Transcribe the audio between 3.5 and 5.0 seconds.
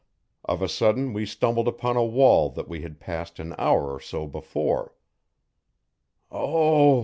hour or so before.